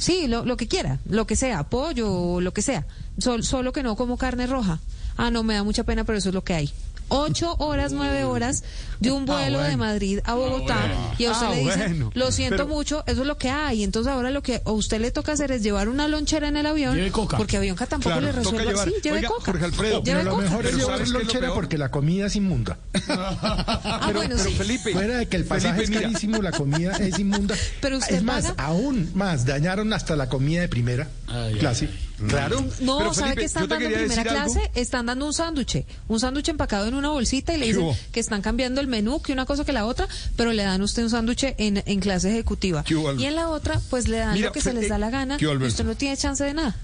Sí, 0.00 0.26
lo, 0.26 0.44
lo 0.46 0.56
que 0.56 0.66
quiera, 0.66 0.98
lo 1.08 1.26
que 1.26 1.36
sea, 1.36 1.62
pollo, 1.64 2.40
lo 2.40 2.52
que 2.52 2.62
sea. 2.62 2.86
Sol- 3.18 3.44
solo 3.44 3.72
que 3.72 3.82
no 3.82 3.96
como 3.96 4.16
carne 4.16 4.46
roja. 4.46 4.80
Ah, 5.16 5.30
no, 5.30 5.42
me 5.42 5.54
da 5.54 5.62
mucha 5.62 5.84
pena, 5.84 6.04
pero 6.04 6.16
eso 6.18 6.30
es 6.30 6.34
lo 6.34 6.42
que 6.42 6.54
hay. 6.54 6.72
Ocho 7.10 7.54
horas, 7.58 7.92
nueve 7.92 8.24
horas 8.24 8.64
de 9.00 9.12
un 9.12 9.22
Ah, 9.28 9.32
vuelo 9.34 9.60
de. 9.62 9.76
Madrid 9.76 10.20
a 10.24 10.34
Bogotá 10.34 10.78
y 11.18 11.24
a 11.26 11.32
usted 11.32 11.46
Ah, 11.46 11.50
le 11.50 11.60
dicen, 11.60 11.78
bueno. 11.98 12.10
lo 12.14 12.32
siento 12.32 12.56
Pero- 12.64 12.68
mucho, 12.68 13.04
eso 13.06 13.20
es 13.22 13.26
lo 13.26 13.36
que 13.38 13.48
hay. 13.50 13.82
Entonces 13.84 14.12
ahora 14.12 14.30
lo 14.30 14.42
que 14.42 14.62
a 14.64 14.70
usted 14.72 15.00
le 15.00 15.10
toca 15.10 15.32
hacer 15.32 15.52
es 15.52 15.62
llevar 15.62 15.88
una 15.88 16.06
lonchera 16.08 16.48
en 16.48 16.56
el 16.56 16.66
avión, 16.66 16.96
Lleve 16.96 17.10
coca. 17.10 17.36
porque 17.36 17.56
Avionca 17.56 17.86
tampoco 17.86 18.10
Claro, 18.18 18.26
le 18.26 18.32
resuelve. 18.32 18.66
llevar. 18.70 18.88
Sí, 18.88 18.94
lleve 19.02 19.16
Oiga, 19.18 19.28
coca. 19.28 19.44
Jorge 19.46 19.64
Alfredo, 19.66 20.02
Lleve 20.02 20.24
lo 20.24 20.30
coca. 20.32 20.42
mejor 20.42 20.66
es 20.66 20.72
llevar 20.76 20.86
¿sabes 20.86 20.98
qué 20.98 21.02
es 21.04 21.10
lo 21.10 21.18
lonchera 21.20 21.54
porque 21.54 21.78
la 21.78 21.90
comida 21.90 22.26
es 22.26 22.36
inmunda. 22.36 22.78
Ah, 23.42 24.02
pero, 24.06 24.18
bueno, 24.20 24.34
pero 24.36 24.50
sí. 24.50 24.54
Felipe, 24.56 24.92
Fuera 24.92 25.18
de 25.18 25.26
que 25.26 25.36
el 25.36 25.44
pasaje 25.44 25.74
Felipe, 25.74 25.82
es 25.84 25.90
mira, 25.90 26.02
carísimo, 26.02 26.42
la 26.42 26.50
comida 26.52 26.92
es 26.98 27.18
inmunda. 27.18 27.54
Pero 27.80 27.98
usted 27.98 28.16
es 28.16 28.22
más, 28.22 28.44
paga. 28.52 28.64
aún 28.66 29.10
más, 29.14 29.44
dañaron 29.46 29.92
hasta 29.92 30.16
la 30.16 30.28
comida 30.28 30.60
de 30.60 30.68
primera 30.68 31.08
Ay, 31.30 31.52
ay, 31.54 31.58
clase. 31.58 31.88
Claro. 32.28 32.60
No, 32.80 32.98
pero 32.98 33.14
¿sabe 33.14 33.28
Felipe, 33.28 33.40
qué 33.40 33.46
están 33.46 33.68
dando 33.68 33.86
en 33.86 33.92
primera 33.94 34.22
algo. 34.22 34.52
clase? 34.52 34.70
Están 34.74 35.06
dando 35.06 35.24
un 35.26 35.32
sándwich, 35.32 35.84
un 36.08 36.20
sándwich 36.20 36.48
empacado 36.48 36.86
en 36.86 36.94
una 36.94 37.08
bolsita 37.08 37.54
y 37.54 37.56
le 37.56 37.62
¿Qué 37.66 37.72
dicen 37.72 37.84
hubo? 37.84 37.96
que 38.12 38.20
están 38.20 38.42
cambiando 38.42 38.80
el 38.82 38.88
menú, 38.88 39.22
que 39.22 39.32
una 39.32 39.46
cosa 39.46 39.64
que 39.64 39.72
la 39.72 39.86
otra, 39.86 40.06
pero 40.36 40.52
le 40.52 40.62
dan 40.64 40.82
a 40.82 40.84
usted 40.84 41.02
un 41.04 41.10
sándwich 41.10 41.44
en, 41.56 41.82
en 41.86 42.00
clase 42.00 42.30
ejecutiva. 42.30 42.84
Y 43.16 43.24
en 43.24 43.36
la 43.36 43.48
otra, 43.48 43.80
pues 43.88 44.06
le 44.08 44.18
dan 44.18 44.34
Mira, 44.34 44.48
lo 44.48 44.52
que 44.52 44.60
se 44.60 44.74
les 44.74 44.88
da 44.90 44.98
la 44.98 45.08
gana 45.08 45.38
¿Qué 45.38 45.46
hubo, 45.46 45.64
y 45.64 45.68
usted 45.68 45.84
no 45.84 45.94
tiene 45.94 46.16
chance 46.16 46.44
de 46.44 46.52
nada. 46.52 46.76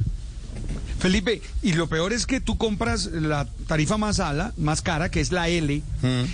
Felipe, 0.98 1.42
y 1.62 1.74
lo 1.74 1.88
peor 1.88 2.12
es 2.14 2.26
que 2.26 2.40
tú 2.40 2.56
compras 2.56 3.06
la 3.06 3.46
tarifa 3.66 3.98
más 3.98 4.18
ala, 4.18 4.54
más 4.56 4.80
cara, 4.80 5.10
que 5.10 5.20
es 5.20 5.30
la 5.30 5.48
L, 5.48 5.82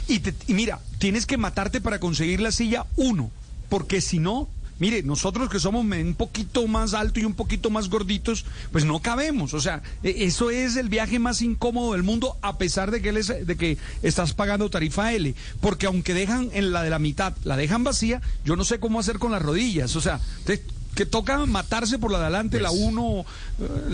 y, 0.09 0.19
te- 0.21 0.35
y 0.47 0.55
mira, 0.55 0.79
tienes 0.99 1.27
que 1.27 1.37
matarte 1.37 1.81
para 1.81 1.99
conseguir 1.99 2.41
la 2.41 2.53
silla 2.53 2.87
1, 2.97 3.31
porque 3.69 4.01
si 4.01 4.21
no, 4.21 4.49
mire, 4.79 5.03
nosotros 5.03 5.49
que 5.49 5.61
somos 5.61 5.85
un 5.85 6.15
poquito 6.17 6.67
más 6.67 6.95
alto 6.95 7.21
y 7.21 7.25
un 7.25 7.35
poquito 7.35 7.71
más 7.71 7.89
gorditos, 7.89 8.45
pues 8.73 8.85
no 8.85 9.01
cabemos. 9.01 9.55
O 9.55 9.61
sea, 9.61 9.83
e- 10.03 10.25
eso 10.25 10.51
es 10.51 10.77
el 10.77 10.89
viaje 10.89 11.19
más 11.19 11.43
incómodo 11.43 11.93
del 11.93 12.03
mundo, 12.03 12.37
a 12.43 12.59
pesar 12.59 12.91
de 12.91 13.01
que, 13.03 13.11
él 13.11 13.17
es- 13.19 13.47
de 13.47 13.57
que 13.57 13.79
estás 14.03 14.33
pagando 14.35 14.71
tarifa 14.71 15.13
L, 15.13 15.35
porque 15.61 15.87
aunque 15.87 16.15
dejan 16.15 16.51
en 16.53 16.73
la 16.73 16.83
de 16.83 16.91
la 16.91 16.99
mitad, 16.99 17.35
la 17.45 17.57
dejan 17.57 17.85
vacía, 17.85 18.21
yo 18.45 18.57
no 18.57 18.65
sé 18.65 18.79
cómo 18.81 18.99
hacer 19.01 19.19
con 19.19 19.33
las 19.33 19.43
rodillas. 19.43 19.95
O 19.97 20.01
sea, 20.01 20.21
te- 20.45 20.63
que 20.95 21.07
toca 21.07 21.47
matarse 21.47 21.99
por 21.99 22.11
la 22.13 22.19
de 22.19 22.25
adelante, 22.25 22.61
la 22.61 22.71
1. 22.71 23.25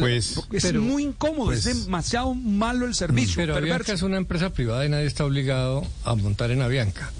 pues, 0.00 0.36
es 0.50 0.62
pero- 0.64 0.82
muy 0.82 1.04
incómodo, 1.04 1.46
pues- 1.46 1.64
es 1.66 1.84
demasiado 1.84 2.34
malo 2.34 2.86
el 2.86 2.94
servicio. 2.94 3.36
Pero 3.36 3.54
perverso. 3.54 3.74
Avianca 3.74 3.92
es 3.92 4.02
una 4.02 4.16
empresa 4.16 4.50
privada 4.50 4.84
y 4.84 4.88
nadie 4.88 5.06
está 5.06 5.24
obligado 5.24 5.86
a 6.04 6.14
montar 6.16 6.50
en 6.50 6.60
Avianca. 6.62 7.12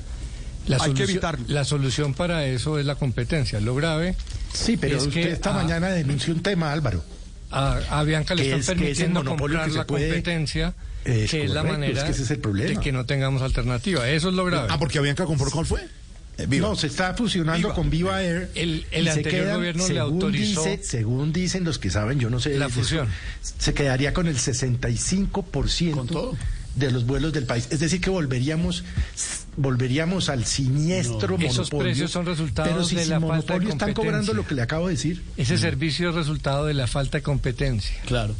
La 0.68 0.76
Hay 0.76 0.92
que 0.92 1.06
solución- 1.06 1.10
evitarlo. 1.10 1.44
La 1.48 1.64
solución 1.64 2.14
para 2.14 2.44
eso 2.46 2.78
es 2.78 2.86
la 2.86 2.94
competencia. 2.94 3.58
Lo 3.60 3.74
grave 3.74 4.14
Sí, 4.52 4.76
pero 4.76 4.96
es 4.98 5.04
usted 5.06 5.22
que 5.22 5.32
esta 5.32 5.50
a- 5.50 5.54
mañana 5.54 5.88
denunció 5.88 6.32
un 6.34 6.42
tema, 6.42 6.72
Álvaro. 6.72 7.02
a, 7.50 7.78
a 7.90 8.00
Avianca 8.00 8.34
le 8.34 8.44
están 8.44 8.60
es- 8.60 8.66
permitiendo 8.66 9.24
comprar 9.24 9.70
la 9.70 9.86
puede- 9.86 10.08
competencia, 10.08 10.74
Es 11.04 11.30
que 11.30 11.44
es 11.44 11.50
la 11.50 11.60
correcto, 11.62 11.80
manera 11.80 11.98
es 12.00 12.04
que 12.04 12.10
ese 12.12 12.22
es 12.24 12.30
el 12.32 12.38
problema. 12.40 12.68
de 12.70 12.76
que 12.80 12.92
no 12.92 13.06
tengamos 13.06 13.40
alternativa. 13.42 14.06
Eso 14.08 14.28
es 14.28 14.34
lo 14.34 14.44
grave. 14.44 14.68
Ah, 14.70 14.78
porque 14.78 14.98
Avianca 14.98 15.24
compró, 15.24 15.50
¿cuál 15.50 15.64
fue? 15.64 15.80
Eh, 16.36 16.46
Viva. 16.46 16.68
No, 16.68 16.76
se 16.76 16.86
está 16.88 17.14
fusionando 17.14 17.58
Viva. 17.68 17.74
con 17.74 17.90
Viva 17.90 18.22
Air. 18.22 18.50
El- 18.54 18.86
el 18.92 19.08
anterior 19.08 19.54
gobierno 19.56 19.88
le 19.88 19.94
según 19.94 20.12
autorizó- 20.22 20.62
dice- 20.64 20.80
según 20.84 21.32
dicen 21.32 21.64
los 21.64 21.78
que 21.78 21.90
saben, 21.90 22.20
yo 22.20 22.28
no 22.30 22.38
sé. 22.38 22.50
La 22.58 22.66
de 22.66 22.70
eso, 22.72 22.80
fusión. 22.80 23.08
Se 23.58 23.72
quedaría 23.74 24.12
con 24.14 24.28
el 24.28 24.38
65% 24.38 25.96
¿Con 25.96 26.06
todo? 26.06 26.36
De 26.78 26.90
los 26.90 27.06
vuelos 27.06 27.32
del 27.32 27.44
país. 27.44 27.68
Es 27.70 27.80
decir, 27.80 28.00
que 28.00 28.10
volveríamos 28.10 28.84
volveríamos 29.56 30.28
al 30.28 30.44
siniestro 30.44 31.36
No. 31.36 31.38
monopolio. 31.38 31.50
Esos 31.50 31.70
precios 31.70 32.10
son 32.12 32.26
resultados 32.26 32.70
Pero 32.72 32.84
si 32.84 32.94
de 32.94 33.06
la 33.06 33.18
falta 33.20 33.26
de 33.26 33.32
monopolio 33.32 33.68
están 33.70 33.92
cobrando 33.92 34.18
competencia. 34.18 34.34
lo 34.34 34.46
que 34.46 34.54
le 34.54 34.62
acabo 34.62 34.86
de 34.86 34.94
decir. 34.94 35.22
Ese 35.36 35.58
servicio 35.58 36.10
es 36.10 36.14
resultado 36.14 36.66
de 36.66 36.74
la 36.74 36.86
falta 36.86 37.18
de 37.18 37.22
competencia. 37.22 37.96
Claro. 38.06 38.34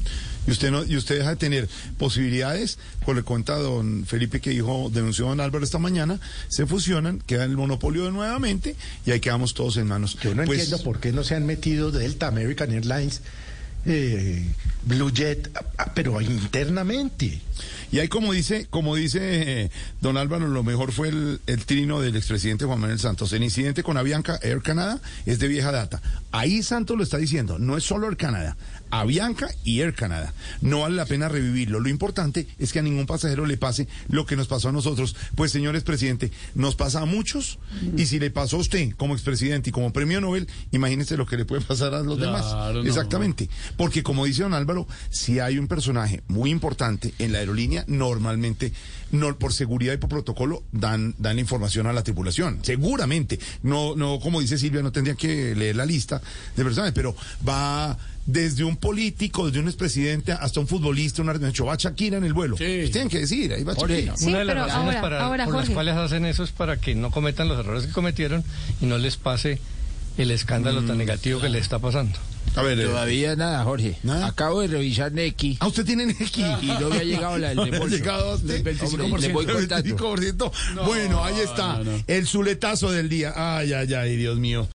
Y 0.47 0.53
usted 0.53 0.71
no, 0.71 0.85
y 0.85 0.97
usted 0.97 1.19
deja 1.19 1.31
de 1.31 1.37
tener 1.37 1.69
posibilidades, 1.99 2.79
pues 3.05 3.17
le 3.17 3.23
cuenta 3.23 3.55
a 3.55 3.59
don 3.59 4.07
Felipe 4.07 4.41
que 4.41 4.51
dijo, 4.51 4.91
denunció 4.95 5.27
don 5.27 5.41
Álvaro 5.41 5.63
esta 5.65 5.79
mañana, 5.79 6.21
se 6.49 6.67
fusionan, 6.67 7.19
queda 7.27 7.45
el 7.45 7.57
monopolio 7.57 8.05
de 8.05 8.13
nuevamente 8.13 8.75
y 9.05 9.11
ahí 9.11 9.21
quedamos 9.21 9.53
todos 9.55 9.77
en 9.77 9.89
manos. 9.89 10.17
Yo 10.23 10.35
no 10.35 10.45
Pues, 10.45 10.61
entiendo 10.61 10.83
por 10.85 11.01
qué 11.01 11.13
no 11.13 11.23
se 11.25 11.35
han 11.35 11.45
metido 11.45 11.91
Delta, 11.91 12.29
American 12.29 12.71
Airlines, 12.73 13.21
eh, 13.87 14.45
Blue 14.85 15.11
Jet, 15.13 15.51
ah, 15.55 15.65
ah, 15.79 15.93
pero 15.95 16.21
internamente. 16.21 17.41
Y 17.91 17.99
ahí 18.01 18.09
como 18.09 18.33
dice, 18.33 18.67
como 18.69 18.95
dice 18.95 19.21
eh, 19.23 19.71
don 20.01 20.17
Álvaro, 20.17 20.49
lo 20.49 20.63
mejor 20.63 20.93
fue 20.93 21.09
el, 21.09 21.41
el 21.47 21.65
trino 21.65 22.01
del 22.01 22.17
expresidente 22.17 22.65
Juan 22.65 22.81
Manuel 22.81 22.99
Santos. 22.99 23.33
El 23.33 23.43
incidente 23.43 23.83
con 23.83 23.97
Avianca 23.97 24.39
Air 24.43 24.63
Canada 24.63 25.01
es 25.27 25.39
de 25.39 25.49
vieja 25.49 25.73
data. 25.73 26.03
Ahí 26.33 26.63
Santos 26.63 26.97
lo 26.97 27.03
está 27.03 27.17
diciendo, 27.19 27.59
no 27.59 27.77
es 27.77 27.85
solo 27.85 28.07
Air 28.07 28.17
Canada, 28.17 28.57
Avianca 28.91 29.49
y 29.65 29.81
Air 29.81 29.95
Canada. 29.95 30.33
No 30.61 30.81
vale 30.81 30.97
la 30.97 31.07
pena 31.07 31.29
revivirlo. 31.29 31.81
Lo 31.81 31.89
importante 31.89 32.47
es 32.59 32.73
que 32.73 32.79
a 32.79 32.83
ningún 32.83 33.07
pasajero 33.07 33.47
le 33.47 33.57
pase 33.57 33.89
lo 34.09 34.27
que 34.27 34.37
nos 34.37 34.49
pasó 34.49 34.69
a 34.69 34.73
nosotros. 34.73 35.17
Pues 35.35 35.53
señores 35.53 35.83
presidente, 35.85 36.31
nos 36.55 36.75
pasa 36.75 37.01
a 37.01 37.05
muchos 37.05 37.59
y 37.97 38.07
si 38.07 38.19
le 38.19 38.31
pasó 38.31 38.57
a 38.57 38.61
usted 38.61 38.91
como 38.97 39.15
expresidente 39.15 39.71
y 39.71 39.73
como 39.73 39.93
premio 39.93 40.21
Nobel, 40.21 40.49
imagínese 40.73 41.17
lo 41.17 41.27
que 41.27 41.37
le 41.37 41.45
puede 41.45 41.61
pasar 41.63 41.95
a 41.95 42.01
los 42.03 42.19
Claro, 42.19 42.33
demás. 42.37 42.75
no. 42.75 42.83
Exactamente. 42.83 43.49
Porque 43.77 44.03
como 44.03 44.25
dice 44.25 44.43
don 44.43 44.55
Álvaro, 44.55 44.87
si 45.11 45.39
hay 45.41 45.59
un 45.59 45.69
personaje 45.69 46.23
muy 46.29 46.51
importante 46.51 47.15
en 47.19 47.33
la 47.33 47.39
aerolínea, 47.39 47.85
normalmente, 47.89 48.73
no, 49.11 49.39
por 49.39 49.53
seguridad 49.53 49.95
y 49.95 49.97
por 49.99 50.09
protocolo, 50.11 50.63
dan, 50.73 51.15
dan 51.19 51.37
la 51.37 51.41
información 51.41 51.87
a 51.87 51.93
la 51.93 52.03
tripulación. 52.03 52.59
Seguramente. 52.63 53.39
No, 53.63 53.95
no, 53.97 54.19
como 54.21 54.41
dice 54.41 54.59
Silvia, 54.59 54.83
no 54.83 54.93
tendría 54.93 55.15
que 55.15 55.55
leer 55.55 55.77
la 55.77 55.87
lista 55.87 56.21
de 56.57 56.65
personas, 56.65 56.93
pero 56.93 57.15
va 57.47 57.97
desde 58.31 58.63
un 58.63 58.77
político, 58.77 59.47
desde 59.47 59.59
un 59.61 59.69
expresidente, 59.69 60.33
hasta 60.33 60.61
un 60.61 60.69
futbolista, 60.69 61.23
un 61.23 61.31
árbitro. 61.31 61.65
Va 61.65 61.77
Shakira 61.77 62.19
en 62.19 62.25
el 62.25 62.35
vuelo. 62.35 62.59
Sí. 62.59 62.91
Tienen 62.93 63.09
que 63.09 63.21
decir, 63.21 63.55
ahí 63.55 63.65
va 63.65 63.75
Jorge, 63.75 63.95
Shakira. 63.97 64.17
Sí, 64.19 64.27
Una 64.27 64.39
de 64.41 64.45
las 64.45 64.57
razones 64.57 64.77
ahora- 64.97 65.01
para, 65.01 65.25
ahora, 65.25 65.45
por 65.47 65.55
las 65.55 65.71
cuales 65.71 65.97
hacen 65.97 66.27
eso 66.27 66.45
es 66.45 66.51
para 66.51 66.77
que 66.77 66.95
no 66.95 67.11
cometan 67.11 67.49
los 67.49 67.59
errores 67.59 67.87
que 67.87 67.93
cometieron 67.93 68.45
y 68.83 68.85
no 68.87 68.99
les 68.99 69.17
pase 69.17 69.59
el 70.19 70.31
escándalo 70.31 70.83
Mm, 70.83 70.87
tan 70.89 70.99
negativo 70.99 71.41
que 71.41 71.49
les 71.49 71.63
está 71.63 71.79
pasando. 71.79 72.19
A 72.57 72.63
ver, 72.63 72.81
eh, 72.81 72.87
Todavía 72.87 73.37
nada, 73.37 73.63
Jorge. 73.63 73.99
¿Nada? 74.03 74.27
Acabo 74.27 74.63
de 74.63 74.69
revisar 74.69 75.13
Neki 75.13 75.59
¿a 75.61 75.67
usted 75.69 75.85
tiene 75.85 76.07
Neki? 76.07 76.43
y 76.63 76.67
no 76.81 76.89
me 76.89 76.97
ha 76.97 77.03
llegado 77.05 77.37
la 77.39 77.49
del 77.51 77.57
le 77.65 77.65
reembolso. 77.71 77.97
llegado 77.97 78.35
usted. 78.35 78.63
Del 78.65 78.77
25%. 78.79 79.05
Hombre, 79.05 79.21
Le 79.21 79.33
voy 79.35 79.45
el 79.45 79.53
contando. 79.53 79.97
25%. 79.97 80.53
bueno, 80.87 81.25
ahí 81.25 81.39
está. 81.41 81.79
no, 81.79 81.85
no. 81.85 82.03
El 82.07 82.27
zuletazo 82.27 82.91
del 82.91 83.09
día. 83.11 83.33
Ay, 83.37 83.75
ay, 83.75 83.93
ay, 83.95 84.17
Dios 84.17 84.39
mío. 84.39 84.67